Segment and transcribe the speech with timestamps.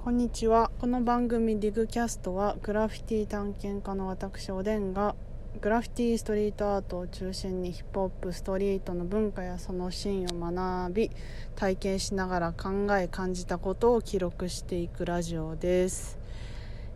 [0.00, 0.70] こんにちは。
[0.78, 5.16] この番組ディグキャストはグラフィティ探検家の私おでんが
[5.60, 11.10] グラフィティストリートアートを中心にヒップホップストリートの文化やそのシーンを学び
[11.56, 16.16] 体験しながら考え感じたことを記録していくラジオです、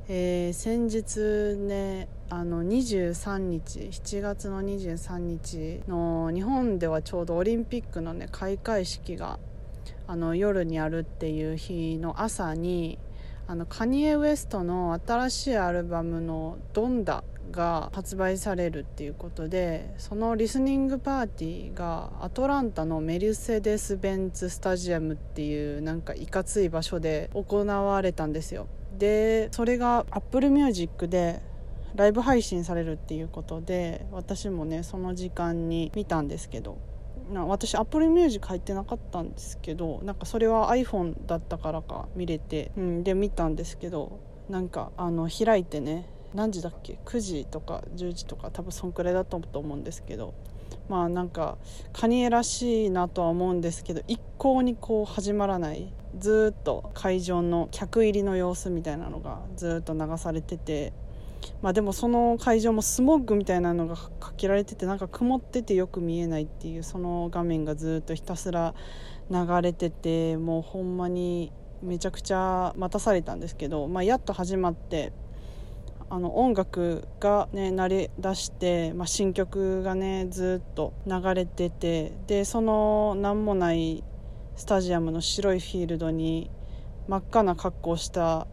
[0.09, 9.41] えー先日ねあの23日7月の23日の日本ではちょうどオリンピックのね開会式が
[10.07, 12.99] あの夜にあるっていう日の朝に
[13.47, 28.67] あのカニエ・ウエストの新しいアルバムの「ドンダ」が発売されるっていうことでそのリスニングパーティーがアトランタのメルセデス・ベンツ・スタジアムっていうなんかいかつい場所で行われたんですよ。
[28.99, 31.41] でそれが Apple Music で
[31.95, 36.79] ライブ配信されるっていうことで私もねその時間に見たんですけど。
[37.33, 50.35] な私 Apple Music 入ってなかったんですけどなんかそれは iPhone だったからか見れて、うん、で見たんですけどなんかあの開いてね何時だっけ？9時とか10時とか多分そんくらいだったと思うんですけど
[50.89, 51.59] まあなんか
[51.93, 60.93] カニエらしいなとは思うんですけど一向にこう始まらないずっと会場の客入りの様子みたいなのがずっと流されてて
[61.63, 68.75] まあでもその会場もスモッグみたいなのがかけられててなんか曇っててよく見えないっていうその画面がずっとひたすら
[69.31, 75.13] 流れててもうほんまにめちゃくちゃ待たされたんですけど、まあ、やっと始まって
[76.11, 84.05] あの音楽がね鳴り出して、まあ、新曲がねずっと流れててでその何もない
[84.57, 86.51] スタジアムの白いフィールドに
[87.09, 88.47] 真っ赤な格好をした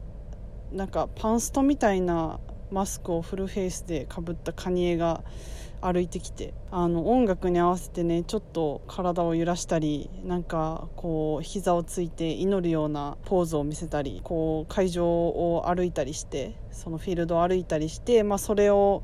[0.72, 2.40] なんかパンストみたいな
[2.72, 5.24] マスクをフルフェイスでかぶったカニエが
[5.82, 19.04] 歩いてきてあの音楽に合わせてねちょっと体を揺らしたりなんかこう膝をついて祈るようなポーズを見せたりこう会場を歩いたりしてそのフィールドを歩いたりして、まあ、それを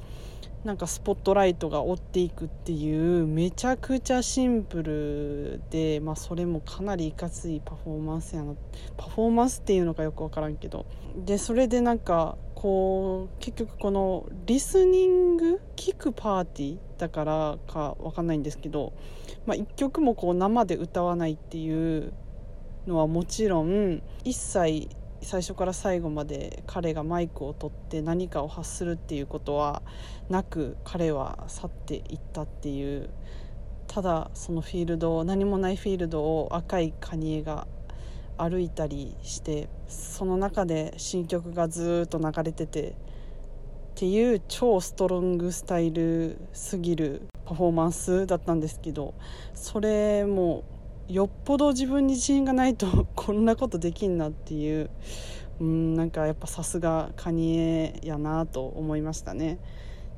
[0.66, 8.55] なんかスポットライトが追っていくっていうめちゃくちゃシンプルで、まあ、それもかなりいかついパフォーマンスやな
[8.98, 10.87] パフォーマンスっていうのかよく分からんけど。
[11.23, 18.93] でそれでなんかこう結局このリスニング聞くパーティーだからか分かんないんですけど、
[19.45, 22.11] まあ、一曲もこう生で歌わないっていう
[22.87, 24.89] のはもちろん一切
[25.25, 29.81] 最初から最後まで彼がマイクを取って何かを発するっていうことは
[30.30, 33.09] なく彼は去っていったっていう
[33.87, 37.65] ただそのフィールドを何もないフィールドを赤いカニエが
[38.37, 42.93] 歩いたりしてその中で新曲がずっと流れててっ
[43.95, 49.15] ていう超ストロングスタイルすぎるパフォーマンスだったんですけど
[49.55, 50.65] それも
[51.08, 54.89] よっぽど自分に自信がないと こんなことできんなっていう
[55.60, 59.60] うんなんかやっぱさすがカニエやなと思いましたね。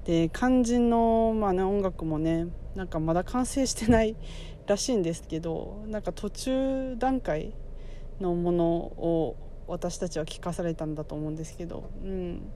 [0.06, 4.16] で肝心の、まあね、音楽もねなんかまだ完成してない
[4.66, 7.54] らしいんですけどなんか途中段階
[8.22, 9.36] のものを
[9.68, 12.50] 私たちは聞かされたんだと思うんですけど、うん、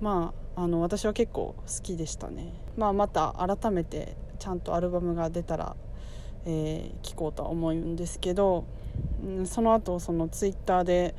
[0.00, 5.76] まああの私は結構好きでしたね、まあ、また改めてちゃんとアルバムが出たら、
[6.46, 8.64] えー、聞こうとは思うんですけど、
[9.24, 11.14] うん、その後そのツイッターで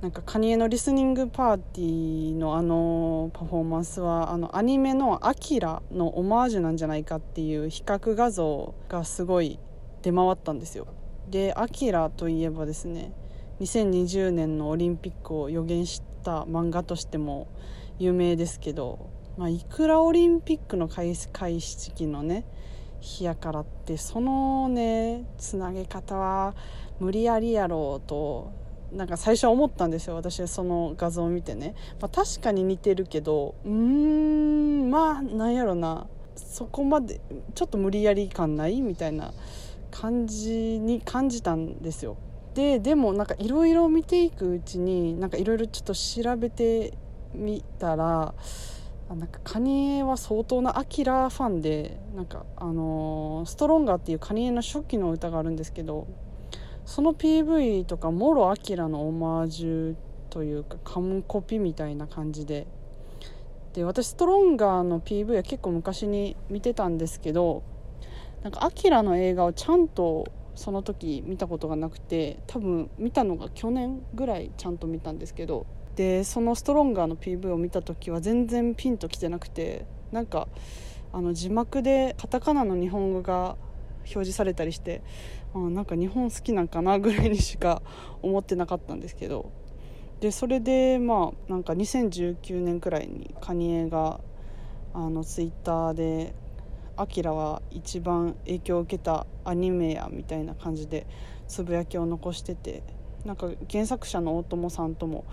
[0.00, 9.58] なんかカニエのリスニングパーティーのあのパフォーマンスはあのアニメの「アキラのオマージュなんじゃないかっていう比較画像がすごい
[10.02, 10.88] 出回ったんですよ。
[11.30, 13.12] で「アキラといえばですね
[13.60, 17.46] 2020年のオリンピックを予言した漫画としても
[17.98, 22.44] 有名ですけど、まあ、いくらオリンピックの開会式のね
[23.04, 26.54] 日やからってそのねつなげ方は
[27.00, 28.50] 無理やりやろうと
[28.92, 36.06] なんか最初は思ったんですよ私はその画像を見てね、まあ、確かに似てるけどうーんまあなんやろな。
[36.36, 37.20] そこまで
[37.54, 39.32] ちょっと無理やり感ないみたいな
[39.90, 42.16] 感じに感じたんですよ。
[42.54, 46.94] ででもなんかいろいろ見ていくうちになんかいろいろちょっと調べて
[47.34, 48.34] みたら
[49.10, 56.06] なんかカニエは相当なアキラファンでなんかあのー、ストロンガーっていうカニエの初期の歌があるんですけど
[56.86, 59.96] その PV とかもろアキラのオマージュ
[60.30, 62.66] というか完コピみたいな感じで。
[63.74, 67.64] で私ストロンガーの PV は結構昔に見てたんですけど
[68.44, 80.48] なんかアキラの映画をちゃんとその時見たことがなくて多分見たのが去年ぐらいちゃんと見たんですけどでそのストロンガーの PV を見た時は全然ピンときてなくてなんか
[81.12, 83.56] あの字幕でカタカナの日本語が
[84.00, 85.02] 表示されたりして
[85.54, 87.82] あなんか日本好きなんかなぐらいにしか
[88.22, 89.50] 思ってなかったんですけど。
[90.20, 94.20] でそれでまあなんか2019年くらいにカニエが
[94.94, 96.34] あのツイッターで
[96.96, 101.06] 「アキラは一番影響を受けたアニメや」みたいな感じで
[101.46, 102.82] つぶやきを残してて
[103.26, 105.24] なんか原作者の大友さんとも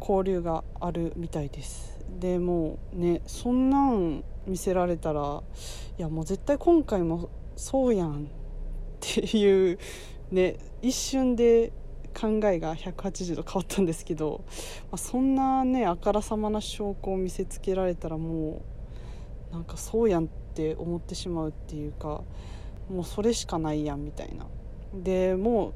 [0.00, 1.96] 交流があるみたいです。
[2.20, 5.42] でもうねそんなん見せられたら
[5.98, 8.26] いやもう絶対今回もそうやんっ
[9.00, 9.78] ていう
[10.30, 11.72] ね一瞬で
[12.18, 14.44] 考えが180度変わったんですけど、
[14.90, 18.64] まあ、そんなねあからさまな証拠を見せつけられたらも
[19.50, 22.22] うなんかそうやんって思ってしまうっていうか
[22.88, 24.46] もうそれしかないやんみたいな。
[24.94, 25.74] でもう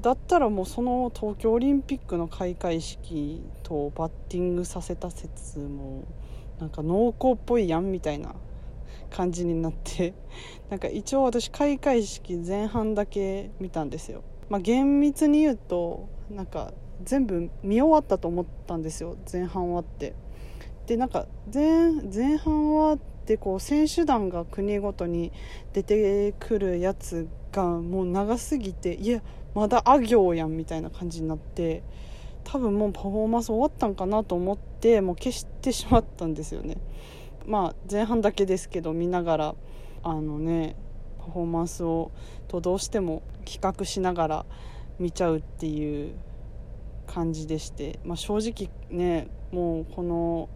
[0.00, 6.04] だったらもうその東京オリンピックの開会式とバッティングさせた説も
[6.58, 8.34] なんか濃厚っぽいやんみたいな
[9.10, 10.14] 感じになって
[10.70, 16.72] なんか一応私開会式前半だけ見たんですよ、まあ、厳密に言うとなんか
[17.02, 19.16] 全部見終わったと思ったんですよ。
[19.30, 20.14] 前半終わって。
[20.86, 25.32] でなんか前前半終わってこう選手団が国ごとに
[25.72, 29.22] 出てくるやつがもう長すぎていや
[29.54, 31.82] まだあ行やんみたいな感じになって
[32.44, 36.78] 多分もうパフォーマンス終わったんかなと思ってもう消してしまったんですよね。
[37.46, 39.54] まあ前半だけですけど見ながら
[40.02, 40.76] あのね
[41.18, 42.10] パフォーマンスを
[42.48, 44.46] とどうしても企画しながら
[44.98, 46.14] 見ちゃうっていう
[47.06, 50.48] 感じでして、まあ、正直ねもうこの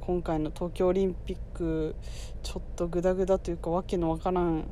[0.00, 1.94] 今回の東京オリンピック
[2.42, 4.64] ちょっとグダグダというかわけのわからん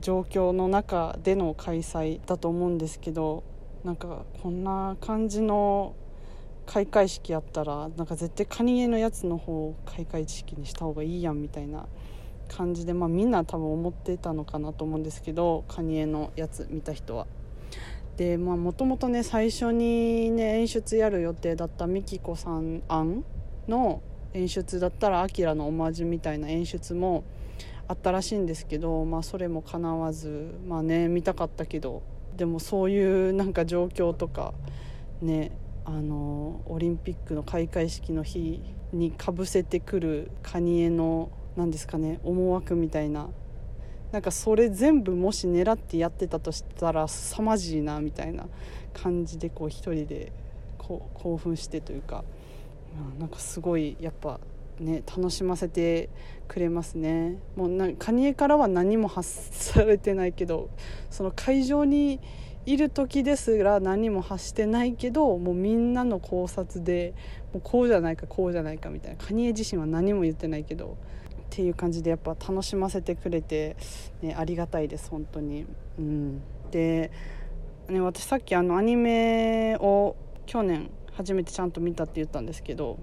[0.00, 3.44] 状況の中での開催だと思うんですけど
[3.84, 5.94] なんかこんな感じの
[6.66, 11.86] 開会式やったらなんか絶対カニエのやつの方を開会式にした方がいいやんみたいな
[12.48, 17.26] 感じで、まあ、みんな多分思ってたのかなと思うんですけどカニエのやつ見た人は。
[18.16, 23.24] でまあもともとね最初にね演出やる予定だったミキコさん案
[23.68, 24.00] の
[24.32, 27.24] 演出だったらアキラのオマージュみたいな演出も
[27.88, 32.02] あったらしいんですけど、まあ、それもかなわずまあね見たかったけど
[32.36, 34.54] でもそういうなんか状況とか
[35.22, 35.52] ね
[35.84, 38.60] あのオリンピックの開会式の日
[38.92, 43.28] にかぶせてくるカニエの何ですかね思惑みたいな
[44.12, 48.46] なんかそれ全部もし狙ってやってたとしたら凄まじいなみたいな
[48.94, 50.32] 感じでこう一人で
[50.78, 52.22] こう興奮してというか、
[53.18, 54.38] なんかすごいやっぱ
[54.80, 56.08] ね楽しませて
[56.48, 60.70] くれますねもうなカニエからは何も発されてないけど
[61.10, 62.20] その会場に
[62.66, 67.14] いる時ですら何も発してないけどもうみんなの考察で
[67.52, 70.98] もうこうじゃないかこうじゃないかみたいなカニエ自身は何も言ってないけど
[71.46, 73.76] っていう感じでやっぱ楽しませてくれて、
[74.20, 75.64] ね、ありがたいです本当に。
[75.96, 76.42] うん、
[76.72, 77.12] で、
[77.88, 82.98] ね、私さっきあのアニメを去年初めてちゃんと見たって言ったんですけど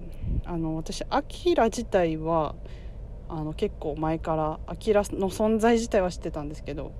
[0.46, 2.56] あの私アキラ自体は
[3.28, 6.94] あの結構前からアキラの存在自体は知ってたんですけど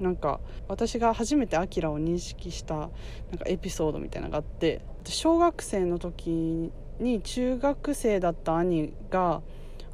[0.00, 2.90] なんか私が初めてアキラを認識したなん
[3.38, 6.70] かエピソードみたいなのがあって小学生の時
[7.00, 9.42] に中学生だった兄が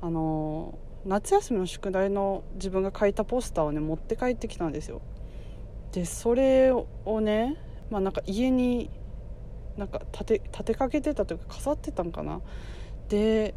[0.02, 5.00] あの夏休みの宿題の自分が書いたポスターをね持って帰ってきたんですよ。
[5.92, 6.86] でそれを
[7.20, 7.56] ね
[7.90, 8.90] まあなんか家に
[9.80, 12.42] なんか立て立てかけてたというか飾ってたんかな。
[13.08, 13.54] で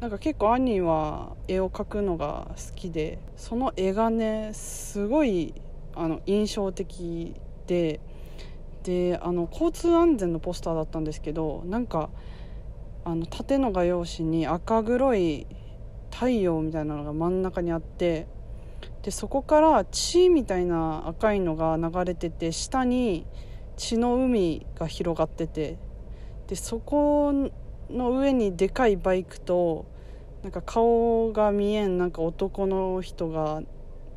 [0.00, 5.54] なんか結構兄は絵を描くのが好きでその絵がねすごい
[5.94, 7.34] あの印象的
[7.66, 8.00] で
[8.84, 12.08] であの交通安全のポスターだったんですけどなんか
[13.04, 15.46] あの縦の画用紙に赤黒い
[16.10, 18.26] 太陽みたいなのが真ん中にあって
[19.02, 23.26] でそこから血みたいな赤いのが流れてて下に
[23.78, 25.78] 血の海が広がってて
[26.48, 27.32] でそこ
[27.88, 29.86] の上にでかいバイクと
[30.42, 33.62] なんか顔が見えんなんか男の人が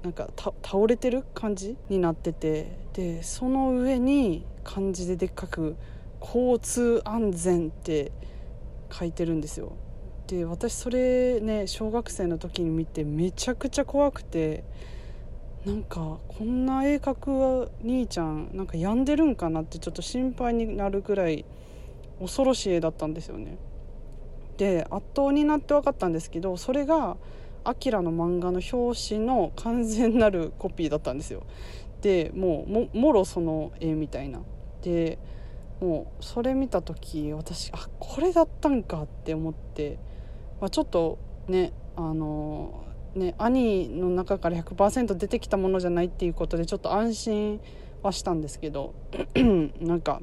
[0.04, 5.76] なんか倒れてる感じになっててでその上に漢字ででっかく
[6.20, 8.12] 「交通安全」って
[8.92, 9.74] 書いてるんですよ。
[10.28, 14.64] で私それね小学生の時に見てめちゃくちゃ怖くて
[15.66, 21.46] なんかこんな絵描く兄ちゃんなんか病んでるんかなってちょっと心配になるぐらい
[22.20, 23.58] 恐ろしい絵だったんですよね。
[24.58, 27.18] で圧倒になって分かったんですけどそれが
[27.64, 31.44] アキラの漫画の表紙の完全なるコピーだったんですよ。
[32.02, 34.42] でもうもろその絵みたいな。
[34.82, 35.20] で
[35.80, 40.00] もうそれ見た時私あこれだったんかって思って、
[40.60, 42.84] まあ、ちょっとねあの
[43.16, 47.60] ね、兄の中から100%出てきたものじゃないっていうことでちょっと安心
[48.04, 48.94] はしたんですけど
[49.82, 50.22] なんか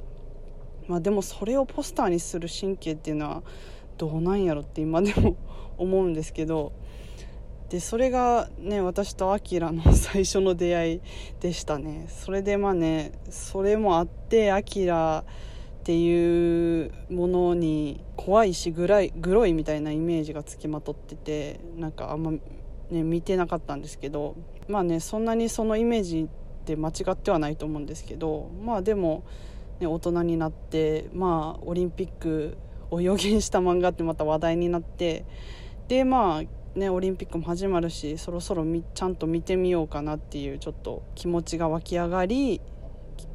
[0.86, 3.42] まあでもそれをポスターにする神経っていうのは
[3.98, 5.36] どうなんやろって今でも
[5.76, 6.72] 思うんですけど
[7.68, 11.00] でそれがね私とアキラの最初の出会い
[11.40, 12.06] でしたね。
[12.08, 22.32] それでまあねそれもあってアキラっていうものに怖いしグラいグロいみたいなイメージがつきまとっててなんかあんま
[22.90, 24.36] ね見てなかったんですけど
[24.68, 29.24] まあねそんなにそのイメージって間違ってはないと思うんですけどまあでも、
[29.80, 32.56] ね、大人になってまあオリンピック
[32.90, 35.24] を予言した漫画ってまた話題になって
[35.88, 42.60] でまあね、オリンピックも始まるしそろそろみちゃんと見てみようかなっていうちょっと気持ちが湧き上がり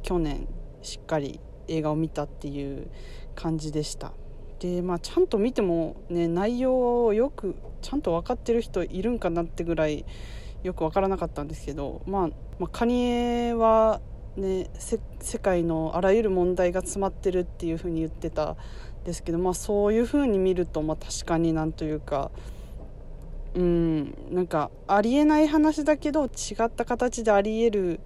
[0.02, 0.48] 去年
[0.80, 2.90] しっかり映画を見たっていう
[3.34, 4.12] 感じでした。
[4.64, 10.06] でまあちゃんと見てもね内容をよくちゃんと分かってる人いるんかなってぐらい
[10.62, 12.28] よく分からなかったんですけど、まあ、
[12.58, 14.00] まあ、カニエは
[14.38, 18.56] ね世界のあらゆる問題が詰まってるっていうふうに言ってたん
[19.04, 22.30] ですけど、まあ、そういうふうに見ると、まあ、確かになんというか
[23.54, 28.00] うんなんかありえない話だけど違った形でありえる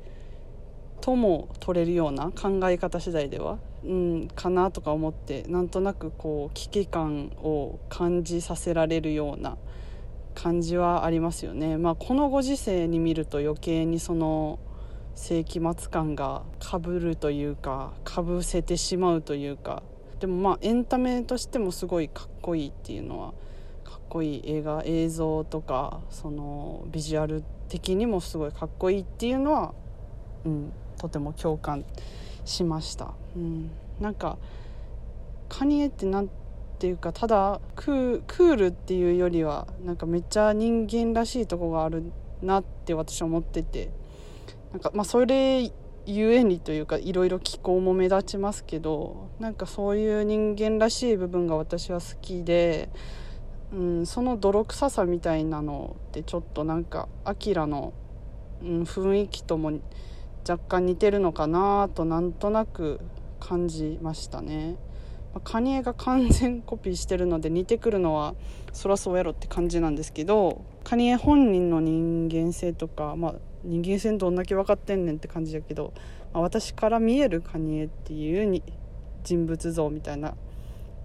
[1.00, 9.56] とも取れるような考え方次第では、うん、かなとか思ってなんとなくこう危機感を感じさせられるような
[10.34, 11.76] 感じはありますよね。
[11.76, 14.58] まあ、このご時世に見ると余計にその
[15.14, 19.82] 世紀末感がかぶるというかかぶせてしまうというか
[20.20, 23.32] でもまあエンタメとしてもすごいかっこいいっていうのは
[23.82, 29.74] かっこいい映画映像とかそのビジュアル的にもすごいかっこいいっていうのは、
[30.44, 31.84] うん、とても共感
[32.48, 34.38] しました、うん、なんか
[35.48, 36.28] カニエって何
[36.78, 42.12] ていうかただクールっていうよりはなんかめっちゃ人間らしいとこがある
[42.42, 43.90] なって私は思ってて。
[44.72, 45.72] なんかまあそれ
[46.04, 52.90] ゆえにというかいろいろ気候も目立ちますけどなんかそういう人間らしい部分が私は好きで
[53.72, 57.92] うん、その泥臭さみたいなのってちょっとなんかアキラの、
[58.62, 59.78] うん、雰囲気とも
[60.48, 63.00] 若干似てるのかなとなんとなく
[63.40, 64.76] 感じましたね。
[65.34, 68.34] ま、カニエが完全コピーしてるので似てくるのは
[68.72, 75.92] そらそうやろって感じなんですけどカニエ本人の人間性とか、まあ、人間性どんだけ分かってんねんって感じだけど、
[76.32, 78.62] まあ、私から見えるカニエっていうに
[79.24, 80.34] 人物像みたいな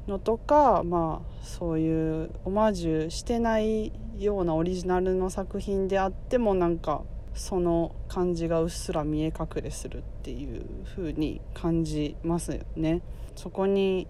[0.08, 7.04] のとか、まあ、そういうオマージュしてないようなオリジナルの作品であってもなんか
[7.36, 13.02] その感じがうっすら見え隠れするっていう風に感じますよね。
[13.36, 14.08] そこに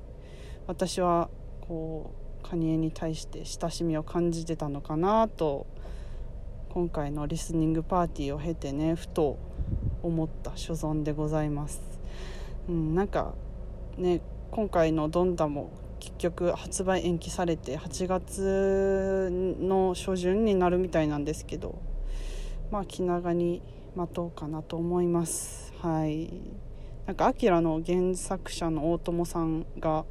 [0.67, 1.29] 私は
[1.61, 2.13] こ
[2.43, 5.65] うカニエに対して親しみを感じてたのかなと
[6.69, 9.37] 今回のリスニングパーティーを経てねふと
[10.01, 11.81] 思った所存でございます。
[12.67, 13.33] うん、なんか
[13.97, 19.29] ね今回のドンダも結局発売延期されて8月
[19.61, 21.81] の初旬になるみたいなんですけど
[22.71, 23.61] まあ気長に
[23.95, 25.73] 待とうかなと思います。
[25.79, 26.31] はい。
[27.05, 30.05] なんか「アキラの原作者の大友さんが、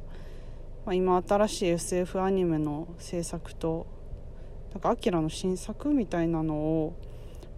[0.85, 3.87] まあ、今新しい SF アニメの制作と
[4.73, 6.93] なんかアキラの新作みたいなのを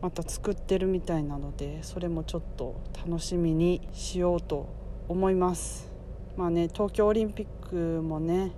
[0.02, 4.68] また作ってるみたいなのでそれもちょっと楽しみにしようと
[5.08, 5.92] 思います。
[6.38, 8.52] まあね東京オリンピックもね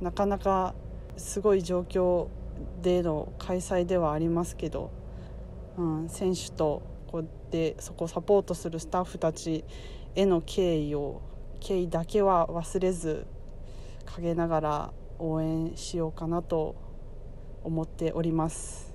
[0.00, 0.74] なかなか
[1.16, 2.28] すごい状況
[2.82, 4.90] での開催ではありますけど、
[5.76, 9.64] うん、選手とこうでそこをサポートするスタッフたち
[10.14, 11.22] への敬意を
[11.60, 13.26] 敬意だけは忘れず
[14.06, 16.76] 陰ながら応援しようかなと
[17.62, 18.94] 思っております。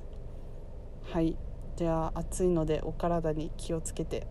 [1.04, 1.36] はい。
[1.76, 4.28] では暑いのでお体に気をつけて。